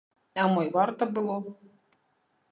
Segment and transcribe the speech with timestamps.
[0.43, 1.35] А мо і варта было?